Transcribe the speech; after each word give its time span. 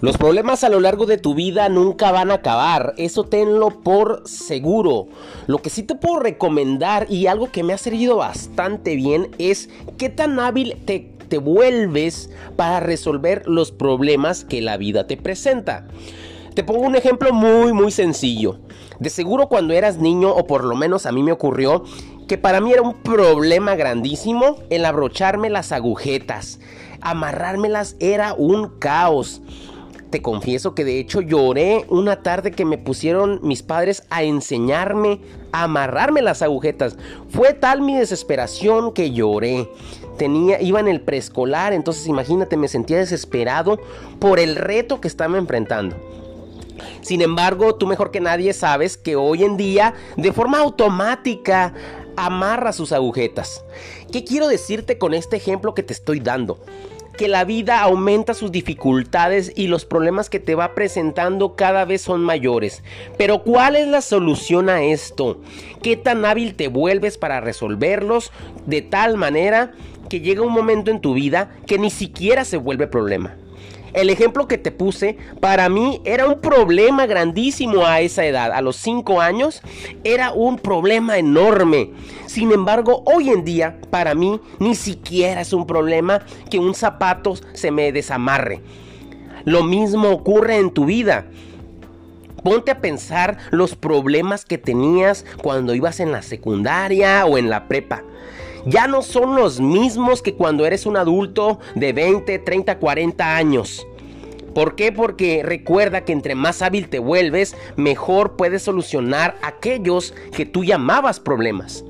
Los 0.00 0.16
problemas 0.16 0.64
a 0.64 0.70
lo 0.70 0.80
largo 0.80 1.04
de 1.04 1.18
tu 1.18 1.34
vida 1.34 1.68
nunca 1.68 2.10
van 2.10 2.30
a 2.30 2.36
acabar, 2.36 2.94
eso 2.96 3.24
tenlo 3.24 3.82
por 3.82 4.22
seguro. 4.24 5.08
Lo 5.46 5.58
que 5.58 5.68
sí 5.68 5.82
te 5.82 5.94
puedo 5.94 6.20
recomendar 6.20 7.06
y 7.10 7.26
algo 7.26 7.52
que 7.52 7.62
me 7.62 7.74
ha 7.74 7.78
servido 7.78 8.16
bastante 8.16 8.96
bien 8.96 9.28
es 9.36 9.68
qué 9.98 10.08
tan 10.08 10.40
hábil 10.40 10.78
te, 10.86 11.00
te 11.28 11.36
vuelves 11.36 12.30
para 12.56 12.80
resolver 12.80 13.42
los 13.46 13.72
problemas 13.72 14.46
que 14.46 14.62
la 14.62 14.78
vida 14.78 15.06
te 15.06 15.18
presenta. 15.18 15.86
Te 16.54 16.64
pongo 16.64 16.80
un 16.80 16.96
ejemplo 16.96 17.34
muy 17.34 17.74
muy 17.74 17.90
sencillo. 17.90 18.58
De 19.00 19.10
seguro 19.10 19.48
cuando 19.48 19.74
eras 19.74 19.98
niño, 19.98 20.30
o 20.30 20.46
por 20.46 20.64
lo 20.64 20.76
menos 20.76 21.04
a 21.04 21.12
mí 21.12 21.22
me 21.22 21.32
ocurrió, 21.32 21.84
que 22.26 22.38
para 22.38 22.62
mí 22.62 22.72
era 22.72 22.80
un 22.80 22.94
problema 23.02 23.74
grandísimo 23.74 24.56
el 24.70 24.86
abrocharme 24.86 25.50
las 25.50 25.72
agujetas. 25.72 26.58
Amarrármelas 27.02 27.96
era 27.98 28.32
un 28.32 28.78
caos. 28.78 29.42
Te 30.10 30.22
confieso 30.22 30.74
que 30.74 30.84
de 30.84 30.98
hecho 30.98 31.20
lloré 31.20 31.84
una 31.88 32.22
tarde 32.22 32.50
que 32.50 32.64
me 32.64 32.78
pusieron 32.78 33.38
mis 33.42 33.62
padres 33.62 34.02
a 34.10 34.24
enseñarme 34.24 35.20
a 35.52 35.64
amarrarme 35.64 36.20
las 36.20 36.42
agujetas. 36.42 36.96
Fue 37.28 37.54
tal 37.54 37.80
mi 37.80 37.96
desesperación 37.96 38.92
que 38.92 39.12
lloré. 39.12 39.68
Tenía, 40.18 40.60
iba 40.60 40.80
en 40.80 40.88
el 40.88 41.00
preescolar, 41.00 41.72
entonces 41.72 42.06
imagínate, 42.08 42.56
me 42.56 42.68
sentía 42.68 42.98
desesperado 42.98 43.78
por 44.18 44.40
el 44.40 44.56
reto 44.56 45.00
que 45.00 45.08
estaba 45.08 45.38
enfrentando. 45.38 45.96
Sin 47.02 47.22
embargo, 47.22 47.76
tú 47.76 47.86
mejor 47.86 48.10
que 48.10 48.20
nadie 48.20 48.52
sabes 48.52 48.96
que 48.96 49.16
hoy 49.16 49.44
en 49.44 49.56
día, 49.56 49.94
de 50.16 50.32
forma 50.32 50.58
automática, 50.58 51.72
amarra 52.16 52.72
sus 52.72 52.92
agujetas. 52.92 53.64
¿Qué 54.12 54.24
quiero 54.24 54.48
decirte 54.48 54.98
con 54.98 55.14
este 55.14 55.36
ejemplo 55.36 55.74
que 55.74 55.82
te 55.82 55.92
estoy 55.92 56.20
dando? 56.20 56.58
Que 57.20 57.28
la 57.28 57.44
vida 57.44 57.82
aumenta 57.82 58.32
sus 58.32 58.50
dificultades 58.50 59.52
y 59.54 59.66
los 59.66 59.84
problemas 59.84 60.30
que 60.30 60.40
te 60.40 60.54
va 60.54 60.74
presentando 60.74 61.54
cada 61.54 61.84
vez 61.84 62.00
son 62.00 62.22
mayores. 62.22 62.82
Pero 63.18 63.42
¿cuál 63.42 63.76
es 63.76 63.86
la 63.86 64.00
solución 64.00 64.70
a 64.70 64.82
esto? 64.84 65.38
¿Qué 65.82 65.98
tan 65.98 66.24
hábil 66.24 66.54
te 66.54 66.68
vuelves 66.68 67.18
para 67.18 67.42
resolverlos 67.42 68.32
de 68.64 68.80
tal 68.80 69.18
manera 69.18 69.72
que 70.08 70.20
llega 70.20 70.40
un 70.40 70.54
momento 70.54 70.90
en 70.90 71.02
tu 71.02 71.12
vida 71.12 71.50
que 71.66 71.78
ni 71.78 71.90
siquiera 71.90 72.46
se 72.46 72.56
vuelve 72.56 72.86
problema? 72.86 73.36
El 73.92 74.10
ejemplo 74.10 74.46
que 74.46 74.58
te 74.58 74.70
puse, 74.70 75.16
para 75.40 75.68
mí 75.68 76.00
era 76.04 76.26
un 76.26 76.40
problema 76.40 77.06
grandísimo 77.06 77.86
a 77.86 78.00
esa 78.00 78.24
edad. 78.24 78.52
A 78.52 78.60
los 78.60 78.76
5 78.76 79.20
años 79.20 79.62
era 80.04 80.32
un 80.32 80.58
problema 80.58 81.18
enorme. 81.18 81.90
Sin 82.26 82.52
embargo, 82.52 83.02
hoy 83.06 83.30
en 83.30 83.44
día, 83.44 83.80
para 83.90 84.14
mí, 84.14 84.40
ni 84.58 84.74
siquiera 84.74 85.40
es 85.40 85.52
un 85.52 85.66
problema 85.66 86.22
que 86.50 86.58
un 86.58 86.74
zapato 86.74 87.34
se 87.52 87.70
me 87.70 87.90
desamarre. 87.92 88.60
Lo 89.44 89.64
mismo 89.64 90.10
ocurre 90.10 90.58
en 90.58 90.70
tu 90.70 90.84
vida. 90.84 91.26
Ponte 92.44 92.70
a 92.70 92.80
pensar 92.80 93.38
los 93.50 93.74
problemas 93.74 94.44
que 94.44 94.56
tenías 94.56 95.26
cuando 95.42 95.74
ibas 95.74 96.00
en 96.00 96.12
la 96.12 96.22
secundaria 96.22 97.26
o 97.26 97.36
en 97.36 97.50
la 97.50 97.68
prepa 97.68 98.04
ya 98.66 98.86
no 98.86 99.02
son 99.02 99.36
los 99.36 99.60
mismos 99.60 100.22
que 100.22 100.34
cuando 100.34 100.66
eres 100.66 100.86
un 100.86 100.96
adulto 100.96 101.58
de 101.74 101.92
20, 101.92 102.38
30, 102.38 102.78
40 102.78 103.36
años. 103.36 103.86
¿Por 104.54 104.74
qué? 104.74 104.90
Porque 104.90 105.42
recuerda 105.44 106.04
que 106.04 106.12
entre 106.12 106.34
más 106.34 106.60
hábil 106.60 106.88
te 106.88 106.98
vuelves, 106.98 107.56
mejor 107.76 108.36
puedes 108.36 108.62
solucionar 108.62 109.36
aquellos 109.42 110.12
que 110.34 110.44
tú 110.44 110.64
llamabas 110.64 111.20
problemas. 111.20 111.84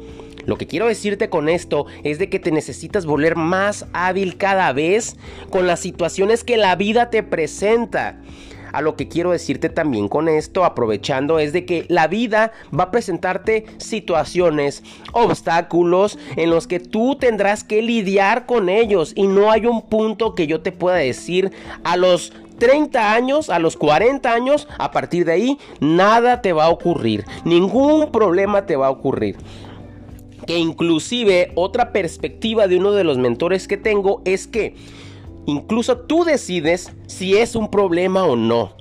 Lo 0.46 0.56
que 0.56 0.66
quiero 0.66 0.86
decirte 0.86 1.30
con 1.30 1.48
esto 1.48 1.86
es 2.02 2.18
de 2.18 2.28
que 2.28 2.38
te 2.38 2.50
necesitas 2.50 3.06
volver 3.06 3.36
más 3.36 3.86
hábil 3.92 4.36
cada 4.36 4.72
vez 4.72 5.16
con 5.50 5.66
las 5.66 5.80
situaciones 5.80 6.44
que 6.44 6.56
la 6.56 6.76
vida 6.76 7.10
te 7.10 7.22
presenta. 7.22 8.20
A 8.72 8.82
lo 8.82 8.96
que 8.96 9.08
quiero 9.08 9.30
decirte 9.30 9.68
también 9.68 10.08
con 10.08 10.28
esto, 10.28 10.64
aprovechando, 10.64 11.38
es 11.38 11.52
de 11.52 11.64
que 11.64 11.86
la 11.88 12.06
vida 12.06 12.52
va 12.76 12.84
a 12.84 12.90
presentarte 12.90 13.66
situaciones, 13.78 14.82
obstáculos 15.12 16.18
en 16.36 16.50
los 16.50 16.66
que 16.66 16.80
tú 16.80 17.16
tendrás 17.16 17.64
que 17.64 17.82
lidiar 17.82 18.46
con 18.46 18.68
ellos. 18.68 19.12
Y 19.16 19.26
no 19.26 19.50
hay 19.50 19.66
un 19.66 19.82
punto 19.82 20.34
que 20.34 20.46
yo 20.46 20.60
te 20.60 20.72
pueda 20.72 20.96
decir 20.96 21.52
a 21.84 21.96
los 21.96 22.32
30 22.60 23.14
años, 23.14 23.50
a 23.50 23.58
los 23.58 23.76
40 23.76 24.32
años, 24.32 24.68
a 24.78 24.92
partir 24.92 25.24
de 25.24 25.32
ahí, 25.32 25.58
nada 25.80 26.42
te 26.42 26.52
va 26.52 26.66
a 26.66 26.70
ocurrir, 26.70 27.24
ningún 27.44 28.12
problema 28.12 28.66
te 28.66 28.76
va 28.76 28.86
a 28.86 28.90
ocurrir. 28.90 29.36
Que 30.46 30.58
inclusive 30.58 31.52
otra 31.54 31.92
perspectiva 31.92 32.68
de 32.68 32.76
uno 32.76 32.92
de 32.92 33.04
los 33.04 33.18
mentores 33.18 33.66
que 33.66 33.76
tengo 33.76 34.22
es 34.24 34.46
que 34.46 34.74
Incluso 35.50 35.98
tú 35.98 36.22
decides 36.22 36.92
si 37.08 37.36
es 37.36 37.56
un 37.56 37.72
problema 37.72 38.22
o 38.22 38.36
no. 38.36 38.76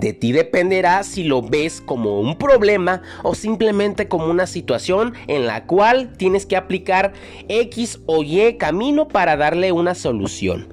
De 0.00 0.12
ti 0.12 0.32
dependerá 0.32 1.04
si 1.04 1.22
lo 1.22 1.40
ves 1.40 1.80
como 1.80 2.18
un 2.18 2.36
problema 2.36 3.02
o 3.22 3.36
simplemente 3.36 4.08
como 4.08 4.26
una 4.26 4.48
situación 4.48 5.14
en 5.28 5.46
la 5.46 5.66
cual 5.66 6.16
tienes 6.16 6.46
que 6.46 6.56
aplicar 6.56 7.12
X 7.48 8.00
o 8.06 8.24
Y 8.24 8.56
camino 8.56 9.06
para 9.06 9.36
darle 9.36 9.70
una 9.70 9.94
solución. 9.94 10.66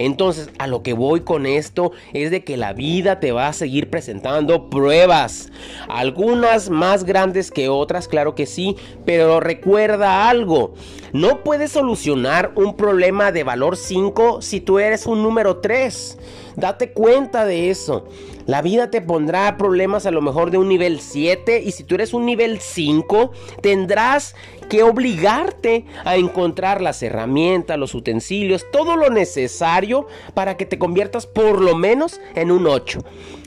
Entonces, 0.00 0.48
a 0.58 0.66
lo 0.66 0.82
que 0.82 0.94
voy 0.94 1.20
con 1.20 1.44
esto 1.44 1.92
es 2.14 2.30
de 2.30 2.42
que 2.42 2.56
la 2.56 2.72
vida 2.72 3.20
te 3.20 3.32
va 3.32 3.48
a 3.48 3.52
seguir 3.52 3.90
presentando 3.90 4.70
pruebas. 4.70 5.52
Algunas 5.90 6.70
más 6.70 7.04
grandes 7.04 7.50
que 7.50 7.68
otras, 7.68 8.08
claro 8.08 8.34
que 8.34 8.46
sí, 8.46 8.76
pero 9.04 9.40
recuerda 9.40 10.30
algo. 10.30 10.72
No 11.12 11.44
puedes 11.44 11.72
solucionar 11.72 12.52
un 12.54 12.78
problema 12.78 13.30
de 13.30 13.44
valor 13.44 13.76
5 13.76 14.40
si 14.40 14.62
tú 14.62 14.78
eres 14.78 15.04
un 15.04 15.22
número 15.22 15.58
3. 15.58 16.18
Date 16.56 16.92
cuenta 16.92 17.44
de 17.44 17.68
eso. 17.68 18.06
La 18.46 18.62
vida 18.62 18.90
te 18.90 19.02
pondrá 19.02 19.56
problemas 19.58 20.06
a 20.06 20.10
lo 20.10 20.22
mejor 20.22 20.50
de 20.50 20.58
un 20.58 20.68
nivel 20.68 21.00
7 21.00 21.62
y 21.62 21.72
si 21.72 21.84
tú 21.84 21.94
eres 21.94 22.14
un 22.14 22.24
nivel 22.24 22.58
5 22.58 23.32
tendrás 23.60 24.34
que 24.68 24.82
obligarte 24.82 25.84
a 26.04 26.16
encontrar 26.16 26.80
las 26.80 27.02
herramientas, 27.02 27.76
los 27.76 27.94
utensilios, 27.94 28.64
todo 28.72 28.96
lo 28.96 29.10
necesario 29.10 29.89
para 30.34 30.56
que 30.56 30.66
te 30.66 30.78
conviertas 30.78 31.26
por 31.26 31.60
lo 31.60 31.74
menos 31.76 32.20
en 32.34 32.50
un 32.50 32.66
8 32.66 33.00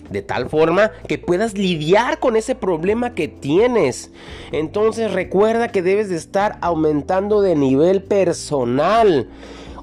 de 0.10 0.22
tal 0.22 0.50
forma 0.50 0.92
que 1.08 1.18
puedas 1.18 1.58
lidiar 1.58 2.20
con 2.20 2.36
ese 2.36 2.56
problema 2.56 3.16
que 3.16 3.28
tienes. 3.28 4.12
Entonces 4.52 5.12
recuerda 5.12 5.70
que 5.70 5.82
debes 5.82 6.10
de 6.10 6.18
estar 6.18 6.58
aumentando 6.62 7.42
de 7.42 7.56
nivel 7.56 8.04
personal. 8.04 9.30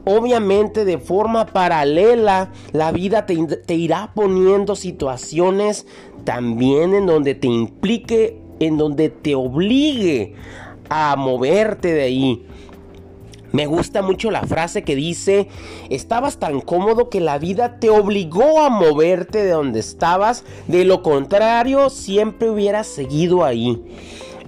Obviamente 0.04 0.84
de 0.84 0.98
forma 0.98 1.46
paralela 1.46 2.52
la 2.72 2.92
vida 2.92 3.26
te, 3.26 3.36
te 3.36 3.74
irá 3.74 4.12
poniendo 4.14 4.76
situaciones 4.76 5.86
también 6.24 6.94
en 6.94 7.06
donde 7.06 7.34
te 7.34 7.48
implique, 7.48 8.38
en 8.60 8.78
donde 8.78 9.10
te 9.10 9.34
obligue 9.34 10.34
a 10.88 11.16
moverte 11.16 11.92
de 11.92 12.02
ahí. 12.02 12.46
Me 13.52 13.66
gusta 13.66 14.02
mucho 14.02 14.30
la 14.30 14.42
frase 14.42 14.82
que 14.82 14.94
dice, 14.94 15.48
estabas 15.88 16.38
tan 16.38 16.60
cómodo 16.60 17.10
que 17.10 17.20
la 17.20 17.38
vida 17.38 17.78
te 17.80 17.90
obligó 17.90 18.60
a 18.60 18.70
moverte 18.70 19.42
de 19.42 19.50
donde 19.50 19.80
estabas, 19.80 20.44
de 20.68 20.84
lo 20.84 21.02
contrario 21.02 21.90
siempre 21.90 22.48
hubieras 22.48 22.86
seguido 22.86 23.44
ahí. 23.44 23.82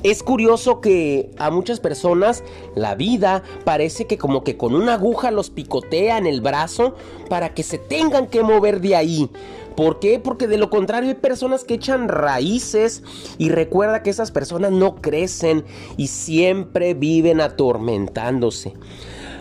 Es 0.02 0.24
curioso 0.24 0.80
que 0.80 1.30
a 1.38 1.50
muchas 1.50 1.78
personas 1.78 2.42
la 2.74 2.96
vida 2.96 3.44
parece 3.64 4.06
que 4.06 4.18
como 4.18 4.42
que 4.42 4.56
con 4.56 4.74
una 4.74 4.94
aguja 4.94 5.30
los 5.30 5.50
picotea 5.50 6.18
en 6.18 6.26
el 6.26 6.40
brazo 6.40 6.96
para 7.28 7.54
que 7.54 7.62
se 7.62 7.78
tengan 7.78 8.26
que 8.26 8.42
mover 8.42 8.80
de 8.80 8.96
ahí. 8.96 9.30
¿Por 9.76 10.00
qué? 10.00 10.18
Porque 10.18 10.48
de 10.48 10.58
lo 10.58 10.70
contrario 10.70 11.10
hay 11.10 11.14
personas 11.14 11.62
que 11.62 11.74
echan 11.74 12.08
raíces 12.08 13.04
y 13.38 13.50
recuerda 13.50 14.02
que 14.02 14.10
esas 14.10 14.32
personas 14.32 14.72
no 14.72 14.96
crecen 14.96 15.64
y 15.96 16.08
siempre 16.08 16.94
viven 16.94 17.40
atormentándose. 17.40 18.74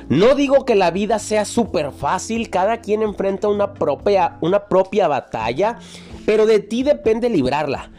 No 0.10 0.36
digo 0.36 0.66
que 0.66 0.76
la 0.76 0.92
vida 0.92 1.20
sea 1.20 1.46
súper 1.46 1.92
fácil, 1.92 2.50
cada 2.50 2.82
quien 2.82 3.02
enfrenta 3.02 3.48
una 3.48 3.74
propia, 3.74 4.38
una 4.42 4.68
propia 4.68 5.08
batalla, 5.08 5.80
pero 6.26 6.46
de 6.46 6.60
ti 6.60 6.84
depende 6.84 7.30
librarla. 7.30 7.92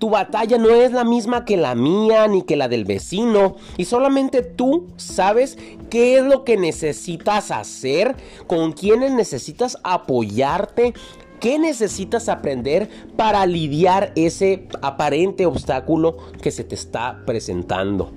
Tu 0.00 0.08
batalla 0.08 0.56
no 0.56 0.70
es 0.70 0.92
la 0.92 1.04
misma 1.04 1.44
que 1.44 1.58
la 1.58 1.74
mía 1.74 2.26
ni 2.26 2.42
que 2.42 2.56
la 2.56 2.68
del 2.68 2.86
vecino. 2.86 3.56
Y 3.76 3.84
solamente 3.84 4.40
tú 4.40 4.86
sabes 4.96 5.58
qué 5.90 6.16
es 6.16 6.24
lo 6.24 6.42
que 6.42 6.56
necesitas 6.56 7.50
hacer, 7.50 8.16
con 8.46 8.72
quiénes 8.72 9.12
necesitas 9.12 9.76
apoyarte, 9.84 10.94
qué 11.38 11.58
necesitas 11.58 12.30
aprender 12.30 12.88
para 13.16 13.44
lidiar 13.44 14.12
ese 14.16 14.68
aparente 14.80 15.44
obstáculo 15.44 16.16
que 16.40 16.50
se 16.50 16.64
te 16.64 16.76
está 16.76 17.22
presentando. 17.26 18.12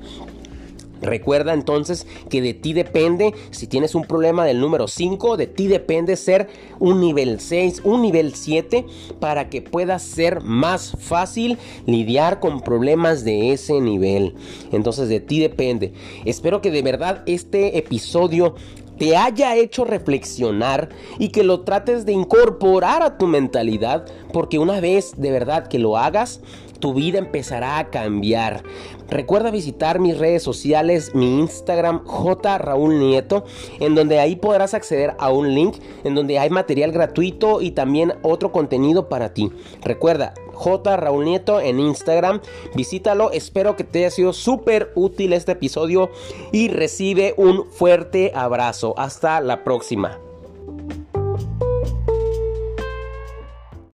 Recuerda 1.03 1.53
entonces 1.53 2.07
que 2.29 2.41
de 2.41 2.53
ti 2.53 2.73
depende, 2.73 3.33
si 3.51 3.67
tienes 3.67 3.93
un 3.93 4.05
problema 4.05 4.45
del 4.45 4.59
número 4.59 4.87
5, 4.87 5.37
de 5.37 5.47
ti 5.47 5.67
depende 5.67 6.15
ser 6.15 6.47
un 6.79 7.01
nivel 7.01 7.39
6, 7.39 7.81
un 7.83 8.01
nivel 8.01 8.33
7, 8.33 8.85
para 9.19 9.49
que 9.49 9.61
pueda 9.61 9.99
ser 9.99 10.41
más 10.41 10.95
fácil 10.99 11.57
lidiar 11.85 12.39
con 12.39 12.61
problemas 12.61 13.23
de 13.25 13.51
ese 13.51 13.81
nivel. 13.81 14.35
Entonces 14.71 15.09
de 15.09 15.19
ti 15.19 15.39
depende. 15.39 15.93
Espero 16.25 16.61
que 16.61 16.71
de 16.71 16.81
verdad 16.81 17.23
este 17.25 17.77
episodio 17.77 18.55
te 19.03 19.17
haya 19.17 19.57
hecho 19.57 19.83
reflexionar 19.83 20.87
y 21.19 21.27
que 21.27 21.43
lo 21.43 21.65
trates 21.65 22.05
de 22.05 22.13
incorporar 22.13 23.03
a 23.03 23.17
tu 23.17 23.27
mentalidad, 23.27 24.05
porque 24.31 24.59
una 24.59 24.79
vez 24.79 25.15
de 25.17 25.29
verdad 25.29 25.67
que 25.67 25.77
lo 25.77 25.97
hagas, 25.97 26.39
tu 26.79 26.93
vida 26.93 27.19
empezará 27.19 27.79
a 27.79 27.89
cambiar. 27.89 28.63
Recuerda 29.09 29.51
visitar 29.51 29.99
mis 29.99 30.17
redes 30.17 30.41
sociales, 30.41 31.13
mi 31.13 31.37
Instagram 31.41 32.05
J 32.05 32.57
Raúl 32.59 32.97
Nieto, 32.97 33.43
en 33.81 33.93
donde 33.93 34.21
ahí 34.21 34.37
podrás 34.37 34.73
acceder 34.73 35.15
a 35.19 35.31
un 35.31 35.53
link 35.53 35.75
en 36.05 36.15
donde 36.15 36.39
hay 36.39 36.49
material 36.49 36.93
gratuito 36.93 37.59
y 37.59 37.71
también 37.71 38.13
otro 38.21 38.53
contenido 38.53 39.09
para 39.09 39.33
ti. 39.33 39.51
Recuerda, 39.81 40.33
J 40.63 40.95
Raúl 40.95 41.25
Nieto 41.25 41.59
en 41.59 41.79
Instagram, 41.81 42.39
visítalo, 42.73 43.31
espero 43.31 43.75
que 43.75 43.83
te 43.83 43.99
haya 43.99 44.11
sido 44.11 44.31
súper 44.31 44.93
útil 44.95 45.33
este 45.33 45.51
episodio 45.51 46.09
y 46.53 46.69
recibe 46.69 47.33
un 47.35 47.69
fuerte 47.69 48.31
abrazo. 48.33 48.93
Hasta 48.97 49.41
la 49.41 49.65
próxima. 49.65 50.19